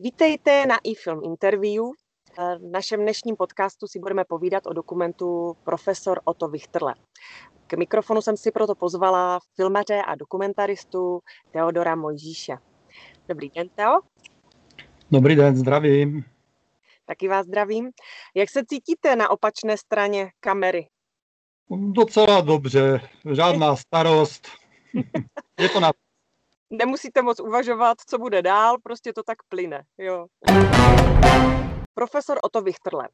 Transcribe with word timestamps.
Vítejte 0.00 0.66
na 0.66 0.78
iFilm 0.84 1.24
Interview. 1.24 1.84
V 2.58 2.70
našem 2.70 3.00
dnešním 3.00 3.36
podcastu 3.36 3.86
si 3.86 3.98
budeme 3.98 4.24
povídat 4.24 4.66
o 4.66 4.72
dokumentu 4.72 5.56
Profesor 5.64 6.20
Otto 6.24 6.48
Wichterle. 6.48 6.94
K 7.66 7.74
mikrofonu 7.74 8.22
jsem 8.22 8.36
si 8.36 8.50
proto 8.50 8.74
pozvala 8.74 9.38
filmaře 9.56 10.02
a 10.06 10.14
dokumentaristu 10.14 11.20
Teodora 11.50 11.96
Mojžíše. 11.96 12.56
Dobrý 13.28 13.50
den, 13.50 13.68
Teo. 13.68 14.00
Dobrý 15.10 15.36
den, 15.36 15.56
zdravím. 15.56 16.24
Taky 17.06 17.28
vás 17.28 17.46
zdravím. 17.46 17.90
Jak 18.34 18.50
se 18.50 18.64
cítíte 18.64 19.16
na 19.16 19.30
opačné 19.30 19.76
straně 19.76 20.30
kamery? 20.40 20.88
Docela 21.70 22.40
dobře, 22.40 23.00
žádná 23.32 23.76
starost. 23.76 24.48
Je 25.60 25.68
to 25.68 25.80
na 25.80 25.92
nemusíte 26.70 27.22
moc 27.22 27.40
uvažovat, 27.40 27.98
co 28.06 28.18
bude 28.18 28.42
dál, 28.42 28.76
prostě 28.82 29.12
to 29.12 29.22
tak 29.22 29.38
plyne. 29.48 29.82
Jo. 29.98 30.26
Profesor 31.94 32.38
Otto 32.42 32.62
Wichterle, 32.62 33.08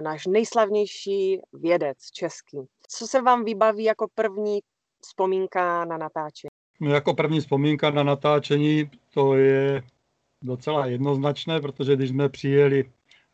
náš 0.00 0.26
nejslavnější 0.26 1.40
vědec 1.52 1.98
český. 2.10 2.58
Co 2.88 3.06
se 3.06 3.22
vám 3.22 3.44
vybaví 3.44 3.84
jako 3.84 4.06
první 4.14 4.60
vzpomínka 5.00 5.84
na 5.84 5.96
natáčení? 5.98 6.48
No 6.80 6.94
jako 6.94 7.14
první 7.14 7.40
vzpomínka 7.40 7.90
na 7.90 8.02
natáčení 8.02 8.90
to 9.14 9.34
je 9.34 9.82
docela 10.42 10.86
jednoznačné, 10.86 11.60
protože 11.60 11.96
když 11.96 12.10
jsme 12.10 12.28
přijeli 12.28 12.90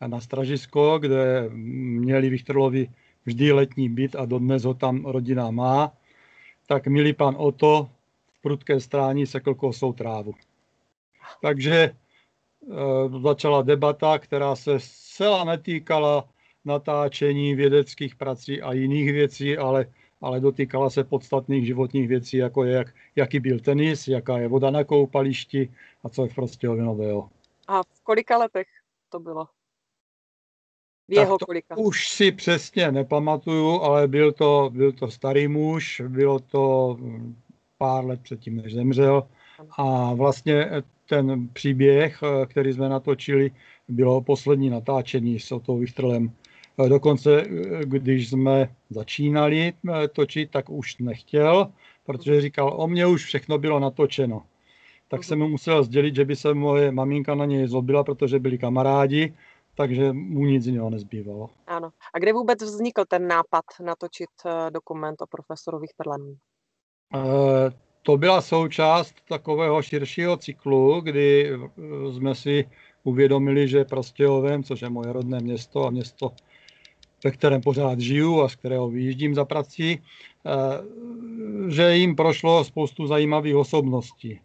na 0.07 0.21
Stražisko, 0.21 0.99
kde 0.99 1.49
měli 1.53 2.29
Wichterlovi 2.29 2.91
vždy 3.25 3.51
letní 3.51 3.89
byt 3.89 4.15
a 4.15 4.25
dodnes 4.25 4.63
ho 4.63 4.73
tam 4.73 5.05
rodina 5.05 5.51
má, 5.51 5.91
tak 6.67 6.87
milý 6.87 7.13
pan 7.13 7.35
Oto 7.37 7.89
prudké 8.43 8.79
strání 8.79 9.25
sekl 9.25 9.55
kosou 9.55 9.93
trávu. 9.93 10.33
Takže 11.41 11.75
e, 11.75 11.93
začala 13.23 13.61
debata, 13.61 14.19
která 14.19 14.55
se 14.55 14.79
zcela 14.79 15.43
netýkala 15.43 16.29
natáčení 16.65 17.55
vědeckých 17.55 18.15
prací 18.15 18.61
a 18.61 18.73
jiných 18.73 19.11
věcí, 19.11 19.57
ale, 19.57 19.85
ale 20.21 20.39
dotýkala 20.39 20.89
se 20.89 21.03
podstatných 21.03 21.65
životních 21.65 22.07
věcí, 22.07 22.37
jako 22.37 22.63
je, 22.63 22.73
jak, 22.73 22.93
jaký 23.15 23.39
byl 23.39 23.59
tenis, 23.59 24.07
jaká 24.07 24.37
je 24.37 24.47
voda 24.47 24.69
na 24.69 24.83
koupališti 24.83 25.73
a 26.03 26.09
co 26.09 26.23
je 26.23 26.29
v 26.29 26.35
Prostějově 26.35 26.83
nového. 26.83 27.29
A 27.67 27.83
v 27.83 28.01
kolika 28.03 28.37
letech 28.37 28.67
to 29.09 29.19
bylo? 29.19 29.47
V 31.07 31.13
jeho 31.13 31.37
to 31.37 31.45
kolika? 31.45 31.77
Už 31.77 32.09
si 32.09 32.31
přesně 32.31 32.91
nepamatuju, 32.91 33.81
ale 33.81 34.07
byl 34.07 34.31
to, 34.31 34.69
byl 34.73 34.91
to 34.91 35.11
starý 35.11 35.47
muž, 35.47 36.01
bylo 36.07 36.39
to 36.39 36.97
pár 37.83 38.05
let 38.05 38.19
předtím, 38.23 38.55
než 38.55 38.73
zemřel. 38.73 39.27
A 39.77 40.13
vlastně 40.13 40.69
ten 41.09 41.47
příběh, 41.53 42.19
eh, 42.23 42.45
který 42.45 42.73
jsme 42.73 42.89
natočili, 42.89 43.51
bylo 43.87 44.21
poslední 44.21 44.69
natáčení 44.69 45.39
s 45.39 45.51
Otou 45.51 45.77
Vychtrlem. 45.77 46.31
Eh, 46.79 46.89
dokonce, 46.89 47.41
eh, 47.41 47.47
když 47.85 48.29
jsme 48.29 48.75
začínali 48.89 49.73
točit, 50.13 50.51
tak 50.51 50.69
už 50.69 50.97
nechtěl, 50.97 51.71
protože 52.05 52.41
říkal, 52.41 52.73
o 52.77 52.87
mě 52.87 53.05
už 53.05 53.25
všechno 53.25 53.57
bylo 53.57 53.79
natočeno. 53.79 54.43
Tak 55.07 55.23
jsem 55.23 55.39
mu 55.39 55.47
musel 55.47 55.83
sdělit, 55.83 56.15
že 56.15 56.25
by 56.25 56.35
se 56.35 56.53
moje 56.53 56.91
maminka 56.91 57.35
na 57.35 57.45
něj 57.45 57.67
zlobila, 57.67 58.03
protože 58.03 58.39
byli 58.39 58.57
kamarádi, 58.57 59.33
takže 59.75 60.13
mu 60.13 60.45
nic 60.45 60.65
jiného 60.65 60.89
nezbývalo. 60.89 61.49
Ano. 61.67 61.91
A 62.13 62.19
kde 62.19 62.33
vůbec 62.33 62.63
vznikl 62.63 63.03
ten 63.07 63.27
nápad 63.27 63.65
natočit 63.83 64.29
dokument 64.71 65.21
o 65.21 65.27
profesoru 65.27 65.79
Wichterlem? 65.79 66.39
To 68.03 68.17
byla 68.17 68.41
součást 68.41 69.15
takového 69.27 69.81
širšího 69.81 70.37
cyklu, 70.37 71.01
kdy 71.01 71.51
eh, 71.51 72.13
jsme 72.13 72.35
si 72.35 72.69
uvědomili, 73.03 73.67
že 73.67 73.85
Prostějovem, 73.85 74.63
což 74.63 74.81
je 74.81 74.89
moje 74.89 75.13
rodné 75.13 75.39
město 75.39 75.87
a 75.87 75.89
město, 75.89 76.31
ve 77.23 77.31
kterém 77.31 77.61
pořád 77.61 77.99
žiju 77.99 78.41
a 78.41 78.49
z 78.49 78.55
kterého 78.55 78.89
vyjíždím 78.89 79.35
za 79.35 79.45
prací, 79.45 79.99
eh, 79.99 80.51
že 81.71 81.95
jim 81.95 82.15
prošlo 82.15 82.63
spoustu 82.63 83.07
zajímavých 83.07 83.55
osobností. 83.55 84.39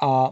A 0.00 0.30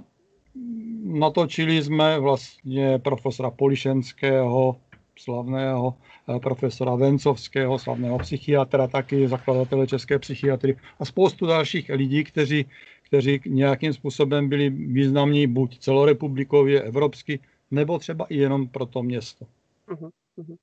natočili 1.04 1.82
jsme 1.82 2.20
vlastně 2.20 2.98
profesora 2.98 3.50
Polišenského, 3.50 4.76
slavného 5.20 5.94
eh, 6.28 6.40
profesora 6.40 6.94
Vencovského, 6.94 7.78
slavného 7.78 8.18
psychiatra, 8.18 8.86
taky 8.86 9.28
zakladatele 9.28 9.86
české 9.86 10.18
psychiatry 10.18 10.76
a 11.00 11.04
spoustu 11.04 11.46
dalších 11.46 11.88
lidí, 11.88 12.24
kteří, 12.24 12.70
kteří 13.02 13.40
nějakým 13.46 13.92
způsobem 13.92 14.48
byli 14.48 14.70
významní 14.70 15.46
buď 15.46 15.78
celorepublikově, 15.78 16.82
evropsky, 16.82 17.40
nebo 17.70 17.98
třeba 17.98 18.26
i 18.28 18.36
jenom 18.36 18.68
pro 18.68 18.86
to 18.86 19.02
město. 19.02 19.44
Uh-huh, 19.88 20.10
uh-huh. 20.38 20.56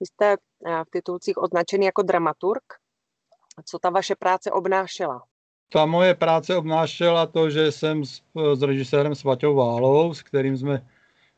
Vy 0.00 0.06
jste 0.06 0.32
eh, 0.32 0.84
v 0.84 0.90
titulcích 0.90 1.38
označený 1.38 1.86
jako 1.86 2.02
dramaturg. 2.02 2.62
Co 3.64 3.78
ta 3.78 3.90
vaše 3.90 4.14
práce 4.14 4.50
obnášela? 4.50 5.22
Ta 5.72 5.86
moje 5.86 6.14
práce 6.14 6.56
obnášela 6.56 7.26
to, 7.26 7.50
že 7.50 7.72
jsem 7.72 8.04
s, 8.04 8.22
s 8.54 8.62
režisérem 8.62 9.14
Svaťou 9.14 9.54
Válou, 9.54 10.14
s 10.14 10.22
kterým 10.22 10.56
jsme 10.56 10.86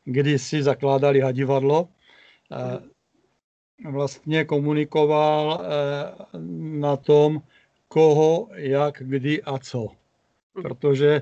kdysi 0.05 0.63
zakládali 0.63 1.19
hadivadlo, 1.19 1.87
Eh, 1.87 1.94
vlastně 3.89 4.45
komunikoval 4.45 5.61
eh, 5.61 5.67
na 6.79 6.97
tom, 6.97 7.41
koho, 7.87 8.47
jak, 8.53 9.03
kdy 9.05 9.43
a 9.43 9.57
co. 9.57 9.81
Mhm. 9.81 10.63
Protože 10.63 11.11
eh, 11.15 11.21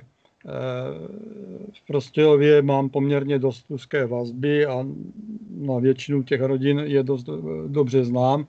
v 1.74 1.88
Prostějově 1.88 2.62
mám 2.62 2.90
poměrně 2.90 3.40
dost 3.40 3.66
úzké 3.72 4.06
vazby 4.06 4.66
a 4.66 4.86
na 5.50 5.80
většinu 5.80 6.24
těch 6.24 6.42
rodin 6.42 6.80
je 6.80 7.04
dost 7.04 7.30
dobře 7.68 8.06
znám, 8.06 8.48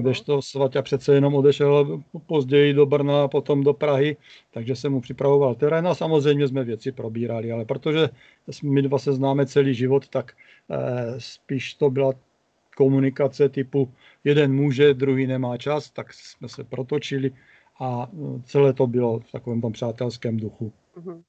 kdežto 0.00 0.42
Svatě 0.42 0.82
přece 0.82 1.14
jenom 1.14 1.34
odešel 1.34 2.02
později 2.26 2.72
do 2.72 2.86
Brna 2.86 3.24
a 3.24 3.28
potom 3.28 3.62
do 3.62 3.72
Prahy, 3.72 4.16
takže 4.50 4.76
jsem 4.76 4.92
mu 4.92 5.00
připravoval 5.00 5.54
terén 5.54 5.88
a 5.88 5.94
samozřejmě 5.94 6.48
jsme 6.48 6.64
věci 6.64 6.92
probírali, 6.92 7.52
ale 7.52 7.64
protože 7.64 8.08
my 8.62 8.82
dva 8.82 8.98
se 8.98 9.12
známe 9.12 9.46
celý 9.46 9.74
život, 9.74 10.08
tak 10.08 10.32
Eh, 10.70 11.20
spíš 11.20 11.74
to 11.74 11.90
byla 11.90 12.12
komunikace 12.76 13.48
typu 13.48 13.94
jeden 14.24 14.54
může, 14.54 14.94
druhý 14.94 15.26
nemá 15.26 15.56
čas, 15.56 15.90
tak 15.90 16.12
jsme 16.12 16.48
se 16.48 16.64
protočili 16.64 17.30
a 17.80 18.06
eh, 18.12 18.42
celé 18.44 18.72
to 18.72 18.86
bylo 18.86 19.20
v 19.20 19.32
takovém 19.32 19.60
tom 19.60 19.72
přátelském 19.72 20.36
duchu. 20.36 20.72
Uh-huh. 20.96 21.22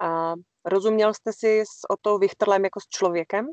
A 0.00 0.34
rozuměl 0.64 1.14
jste 1.14 1.32
si 1.32 1.60
s 1.60 1.90
Otou 1.90 2.18
Vichterlem 2.18 2.64
jako 2.64 2.80
s 2.80 2.88
člověkem? 2.88 3.46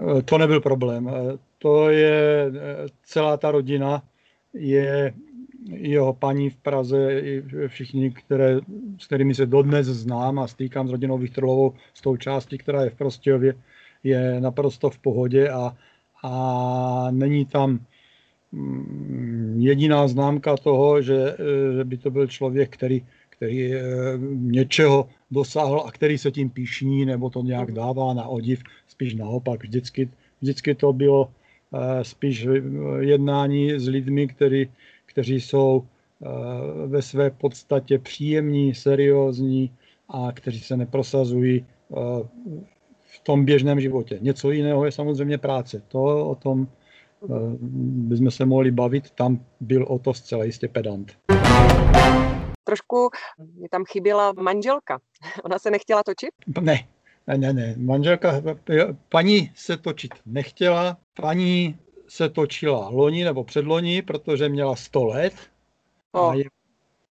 Eh, 0.00 0.22
to 0.22 0.38
nebyl 0.38 0.60
problém. 0.60 1.10
To 1.58 1.90
je 1.90 2.52
celá 3.02 3.36
ta 3.36 3.50
rodina, 3.50 4.02
je 4.54 5.14
jeho 5.66 6.14
paní 6.14 6.50
v 6.50 6.56
Praze, 6.56 7.20
i 7.20 7.42
všichni, 7.66 8.10
které, 8.10 8.60
s 8.98 9.06
kterými 9.06 9.34
se 9.34 9.46
dodnes 9.46 9.86
znám 9.86 10.38
a 10.38 10.46
stýkám 10.46 10.88
s 10.88 10.90
rodinou 10.90 11.18
Vichtrlovou, 11.18 11.74
s 11.94 12.00
tou 12.00 12.16
částí, 12.16 12.58
která 12.58 12.84
je 12.84 12.90
v 12.90 12.94
Prostějově, 12.94 13.54
je 14.04 14.40
naprosto 14.40 14.90
v 14.90 14.98
pohodě 14.98 15.50
a, 15.50 15.76
a 16.22 17.08
není 17.10 17.46
tam 17.46 17.80
mm, 18.52 19.56
jediná 19.58 20.08
známka 20.08 20.56
toho, 20.56 21.02
že, 21.02 21.36
že 21.76 21.84
by 21.84 21.96
to 21.96 22.10
byl 22.10 22.26
člověk, 22.26 22.70
který, 22.70 23.04
který 23.36 23.74
eh, 23.74 23.82
něčeho 24.32 25.08
dosáhl 25.30 25.82
a 25.86 25.90
který 25.90 26.18
se 26.18 26.30
tím 26.30 26.50
píšní 26.50 27.04
nebo 27.04 27.30
to 27.30 27.42
nějak 27.42 27.72
dává 27.72 28.14
na 28.14 28.26
odiv, 28.26 28.62
spíš 28.88 29.14
naopak. 29.14 29.62
Vždycky, 29.62 30.08
vždycky 30.40 30.74
to 30.74 30.92
bylo 30.92 31.30
eh, 31.74 32.04
spíš 32.04 32.46
jednání 33.00 33.78
s 33.78 33.88
lidmi, 33.88 34.28
který, 34.28 34.68
kteří 35.06 35.40
jsou 35.40 35.82
eh, 35.82 36.26
ve 36.86 37.02
své 37.02 37.30
podstatě 37.30 37.98
příjemní, 37.98 38.74
seriózní 38.74 39.70
a 40.08 40.32
kteří 40.32 40.60
se 40.60 40.76
neprosazují 40.76 41.64
eh, 41.64 41.96
v 43.04 43.20
tom 43.22 43.44
běžném 43.44 43.80
životě. 43.80 44.18
Něco 44.20 44.50
jiného 44.50 44.84
je 44.84 44.92
samozřejmě 44.92 45.38
práce. 45.38 45.82
To 45.88 46.30
o 46.30 46.34
tom 46.34 46.68
eh, 47.24 47.26
bychom 48.08 48.30
se 48.30 48.44
mohli 48.44 48.70
bavit. 48.70 49.10
Tam 49.10 49.40
byl 49.60 49.84
o 49.88 49.98
to 49.98 50.14
zcela 50.14 50.44
jistě 50.44 50.68
pedant. 50.68 51.12
Trošku 52.66 53.10
mi 53.60 53.68
tam 53.68 53.84
chyběla 53.84 54.32
manželka. 54.32 54.98
Ona 55.44 55.58
se 55.58 55.70
nechtěla 55.70 56.02
točit? 56.02 56.30
Ne, 56.60 56.88
ne, 57.26 57.38
ne, 57.38 57.52
ne. 57.52 57.74
Manželka, 57.78 58.42
paní 59.08 59.52
se 59.54 59.76
točit 59.76 60.14
nechtěla. 60.26 60.96
Paní 61.20 61.78
se 62.08 62.28
točila 62.28 62.88
loni 62.88 63.24
nebo 63.24 63.44
předloni, 63.44 64.02
protože 64.02 64.48
měla 64.48 64.76
100 64.76 65.04
let 65.04 65.34
a 66.12 66.34
je, 66.34 66.44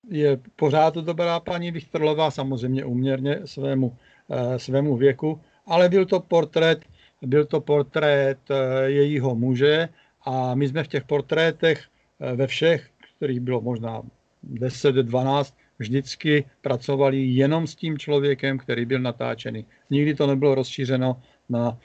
je 0.08 0.40
pořád 0.56 0.94
dobrá 0.94 1.40
paní 1.40 1.70
Vichterlová, 1.70 2.30
samozřejmě 2.30 2.84
uměrně 2.84 3.40
svému, 3.44 3.96
eh, 4.30 4.58
svému 4.58 4.96
věku, 4.96 5.40
ale 5.66 5.88
byl 5.88 6.06
to 6.06 6.20
portrét, 6.20 6.84
byl 7.22 7.44
to 7.44 7.60
portrét 7.60 8.38
eh, 8.50 8.90
jejího 8.90 9.34
muže 9.34 9.88
a 10.24 10.54
my 10.54 10.68
jsme 10.68 10.84
v 10.84 10.88
těch 10.88 11.04
portrétech 11.04 11.84
eh, 12.20 12.36
ve 12.36 12.46
všech, 12.46 12.90
kterých 13.16 13.40
bylo 13.40 13.60
možná 13.60 14.02
10, 14.46 14.94
12, 14.94 15.54
vždycky 15.78 16.50
pracovali 16.60 17.16
jenom 17.16 17.66
s 17.66 17.74
tím 17.74 17.98
člověkem, 17.98 18.58
který 18.58 18.86
byl 18.86 19.00
natáčený. 19.00 19.66
Nikdy 19.90 20.14
to 20.14 20.26
nebylo 20.26 20.54
rozšířeno 20.54 21.22
na 21.48 21.78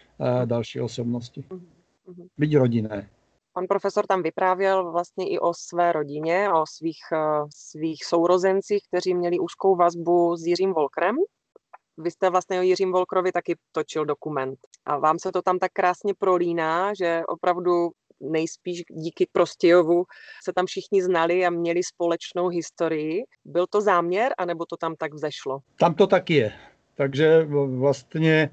další 0.45 0.81
osobnosti. 0.81 1.43
Mhm. 1.49 2.27
Byť 2.37 2.57
rodinné. 2.57 3.09
Pan 3.53 3.67
profesor 3.67 4.07
tam 4.07 4.23
vyprávěl 4.23 4.91
vlastně 4.91 5.29
i 5.29 5.39
o 5.39 5.53
své 5.53 5.91
rodině, 5.91 6.49
o 6.53 6.65
svých, 6.65 6.99
svých 7.49 8.05
sourozencích, 8.05 8.81
kteří 8.87 9.13
měli 9.13 9.39
úzkou 9.39 9.75
vazbu 9.75 10.35
s 10.35 10.45
Jiřím 10.45 10.73
Volkrem. 10.73 11.15
Vy 11.97 12.11
jste 12.11 12.29
vlastně 12.29 12.59
o 12.59 12.61
Jiřím 12.61 12.91
Volkrovi 12.91 13.31
taky 13.31 13.55
točil 13.71 14.05
dokument. 14.05 14.59
A 14.85 14.97
vám 14.97 15.19
se 15.19 15.31
to 15.31 15.41
tam 15.41 15.59
tak 15.59 15.71
krásně 15.73 16.13
prolíná, 16.13 16.93
že 16.93 17.21
opravdu 17.27 17.89
nejspíš 18.21 18.83
díky 18.89 19.27
Prostějovu 19.31 20.05
se 20.43 20.53
tam 20.53 20.65
všichni 20.65 21.03
znali 21.03 21.45
a 21.45 21.49
měli 21.49 21.83
společnou 21.83 22.47
historii. 22.47 23.23
Byl 23.45 23.67
to 23.67 23.81
záměr, 23.81 24.33
anebo 24.37 24.65
to 24.65 24.77
tam 24.77 24.95
tak 24.95 25.13
vzešlo? 25.13 25.59
Tam 25.79 25.93
to 25.93 26.07
tak 26.07 26.29
je. 26.29 26.51
Takže 26.95 27.47
vlastně 27.65 28.49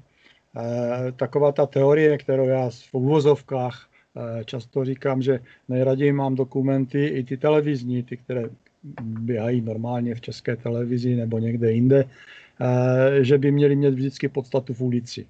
eh, 0.57 1.11
taková 1.11 1.51
ta 1.51 1.65
teorie, 1.65 2.17
kterou 2.17 2.47
já 2.47 2.69
v 2.69 2.93
uvozovkách 2.93 3.89
eh, 4.39 4.45
často 4.45 4.85
říkám, 4.85 5.21
že 5.21 5.39
nejraději 5.69 6.13
mám 6.13 6.35
dokumenty 6.35 7.05
i 7.05 7.23
ty 7.23 7.37
televizní, 7.37 8.03
ty, 8.03 8.17
které 8.17 8.43
běhají 9.01 9.61
normálně 9.61 10.15
v 10.15 10.21
české 10.21 10.55
televizi 10.55 11.15
nebo 11.15 11.39
někde 11.39 11.71
jinde, 11.71 12.05
eh, 12.05 13.23
že 13.23 13.37
by 13.37 13.51
měly 13.51 13.75
mít 13.75 13.89
vždycky 13.89 14.27
podstatu 14.27 14.73
v 14.73 14.81
ulici. 14.81 15.27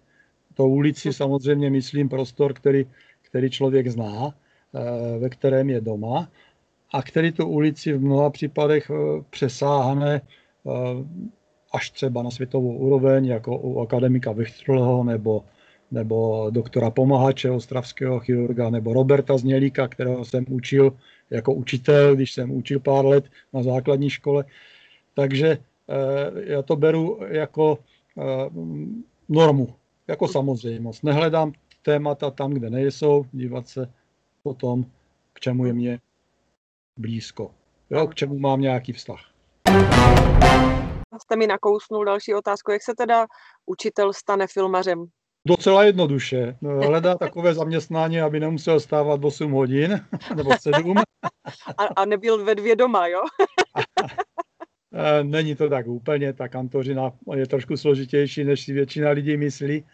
To 0.54 0.68
ulici 0.68 1.14
samozřejmě 1.14 1.70
myslím 1.70 2.10
prostor, 2.10 2.54
který 2.54 2.86
který 3.30 3.50
člověk 3.50 3.88
zná, 3.88 4.32
eh, 4.32 5.20
ve 5.20 5.30
kterém 5.30 5.70
je 5.70 5.82
doma 5.82 6.30
a 6.94 7.02
který 7.04 7.32
tu 7.32 7.48
ulici 7.48 7.94
v 7.94 8.02
mnoha 8.02 8.30
případech 8.30 8.90
eh, 8.90 9.24
přesáhne 9.30 10.22
eh, 10.22 10.72
až 11.74 11.90
třeba 11.90 12.24
na 12.24 12.32
světovou 12.32 12.78
úroveň, 12.78 13.26
jako 13.26 13.58
u 13.58 13.80
akademika 13.80 14.32
Vychtrlho 14.32 15.04
nebo, 15.04 15.44
nebo 15.92 16.48
doktora 16.50 16.90
Pomahače, 16.90 17.52
ostravského 17.52 18.20
chirurga, 18.20 18.70
nebo 18.70 18.94
Roberta 18.94 19.38
Znělíka, 19.38 19.88
kterého 19.88 20.26
jsem 20.26 20.46
učil 20.50 20.94
jako 21.30 21.54
učitel, 21.54 22.16
když 22.16 22.34
jsem 22.34 22.52
učil 22.52 22.80
pár 22.80 23.06
let 23.06 23.26
na 23.54 23.64
základní 23.64 24.10
škole. 24.10 24.46
Takže 25.14 25.58
já 26.44 26.62
to 26.62 26.76
beru 26.76 27.20
jako 27.28 27.80
normu, 29.30 29.68
jako 30.08 30.28
samozřejmost. 30.28 31.04
Nehledám 31.04 31.54
témata 31.82 32.32
tam, 32.32 32.52
kde 32.54 32.70
nejsou, 32.70 33.26
dívat 33.32 33.68
se 33.68 33.94
potom, 34.44 34.86
k 35.34 35.40
čemu 35.40 35.66
je 35.66 35.74
mě 35.74 36.00
blízko. 36.98 37.52
Jo, 37.90 38.08
k 38.08 38.16
čemu 38.16 38.40
mám 38.40 38.62
nějaký 38.62 38.94
vztah. 38.94 39.20
Jste 41.22 41.36
mi 41.36 41.48
nakousnul 41.48 42.06
další 42.06 42.34
otázku. 42.34 42.72
Jak 42.72 42.84
se 42.84 42.96
teda 42.98 43.26
učitel 43.66 44.14
stane 44.14 44.48
filmařem? 44.48 45.06
Docela 45.48 45.84
jednoduše. 45.84 46.58
Hledá 46.62 47.16
takové 47.20 47.54
zaměstnání, 47.54 48.22
aby 48.22 48.40
nemusel 48.40 48.80
stávat 48.80 49.26
8 49.26 49.52
hodin 49.52 50.06
nebo 50.36 50.52
7. 50.60 50.98
A, 51.78 51.84
a 51.96 52.06
nebyl 52.06 52.46
ve 52.46 52.56
dvě 52.56 52.76
doma, 52.76 53.08
jo? 53.08 53.22
Není 55.24 55.56
to 55.56 55.70
tak 55.70 55.88
úplně, 55.88 56.34
ta 56.34 56.48
kantořina 56.48 57.12
je 57.36 57.48
trošku 57.48 57.78
složitější, 57.78 58.44
než 58.44 58.66
si 58.66 58.74
většina 58.74 59.10
lidí 59.10 59.38
myslí 59.38 59.86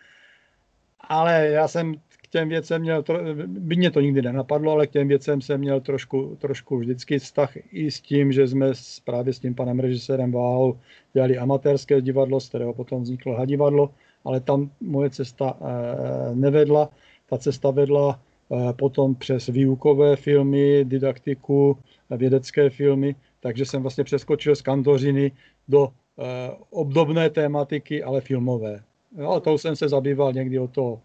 ale 1.09 1.47
já 1.47 1.67
jsem 1.67 1.95
k 1.95 2.27
těm 2.29 2.49
věcem 2.49 2.81
měl, 2.81 3.03
by 3.47 3.75
mě 3.75 3.91
to 3.91 4.01
nikdy 4.01 4.21
nenapadlo, 4.21 4.71
ale 4.71 4.87
k 4.87 4.91
těm 4.91 5.07
věcem 5.07 5.41
jsem 5.41 5.59
měl 5.59 5.81
trošku, 5.81 6.37
trošku 6.41 6.77
vždycky 6.77 7.19
vztah 7.19 7.53
i 7.71 7.91
s 7.91 8.01
tím, 8.01 8.31
že 8.31 8.47
jsme 8.47 8.71
právě 9.03 9.33
s 9.33 9.39
tím 9.39 9.55
panem 9.55 9.79
režisérem 9.79 10.31
Váhou 10.31 10.79
dělali 11.13 11.37
amatérské 11.37 12.01
divadlo, 12.01 12.39
z 12.39 12.49
kterého 12.49 12.73
potom 12.73 13.03
vzniklo 13.03 13.35
hadivadlo, 13.35 13.89
ale 14.25 14.39
tam 14.39 14.71
moje 14.81 15.09
cesta 15.09 15.57
eh, 15.61 16.35
nevedla. 16.35 16.89
Ta 17.29 17.37
cesta 17.37 17.71
vedla 17.71 18.19
eh, 18.51 18.73
potom 18.73 19.15
přes 19.15 19.47
výukové 19.47 20.15
filmy, 20.15 20.85
didaktiku, 20.85 21.77
vědecké 22.09 22.69
filmy, 22.69 23.15
takže 23.39 23.65
jsem 23.65 23.81
vlastně 23.81 24.03
přeskočil 24.03 24.55
z 24.55 24.61
kantořiny 24.61 25.31
do 25.67 25.87
eh, 25.87 26.23
obdobné 26.69 27.29
tématiky, 27.29 28.03
ale 28.03 28.21
filmové. 28.21 28.83
Jo, 29.17 29.39
to 29.39 29.57
jsem 29.57 29.75
se 29.75 29.89
zabýval 29.89 30.33
někdy 30.33 30.59
od 30.59 30.71
toho 30.71 31.01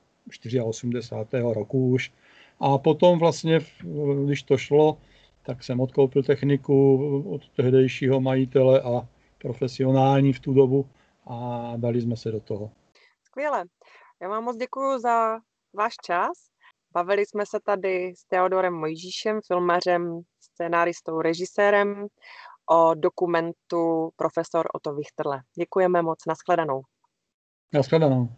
84. 0.65 1.43
roku 1.53 1.89
už. 1.89 2.13
A 2.61 2.79
potom 2.79 3.19
vlastně, 3.19 3.61
když 4.25 4.43
to 4.43 4.57
šlo, 4.57 4.99
tak 5.43 5.65
jsem 5.65 5.81
odkoupil 5.81 6.23
techniku 6.23 6.97
od 7.35 7.49
tehdejšího 7.49 8.21
majitele 8.21 8.81
a 8.81 9.09
profesionální 9.39 10.33
v 10.33 10.41
tu 10.41 10.55
dobu 10.55 10.87
a 11.27 11.73
dali 11.77 12.01
jsme 12.01 12.17
se 12.17 12.31
do 12.31 12.41
toho. 12.41 12.71
Skvěle. 13.25 13.65
Já 14.23 14.29
vám 14.29 14.45
moc 14.45 14.57
děkuji 14.57 14.99
za 14.99 15.39
váš 15.75 15.95
čas. 16.05 16.33
Bavili 16.93 17.27
jsme 17.27 17.47
se 17.47 17.61
tady 17.65 18.13
s 18.17 18.25
Teodorem 18.25 18.75
Mojžíšem, 18.75 19.41
filmařem, 19.47 20.21
scénáristou, 20.41 21.21
režisérem 21.21 22.07
o 22.71 22.95
dokumentu 22.95 24.11
Profesor 24.17 24.67
Otto 24.75 24.95
Wichterle. 24.95 25.43
Děkujeme 25.59 26.03
moc, 26.03 26.19
nashledanou. 26.27 26.83
Nashledanou. 27.73 28.29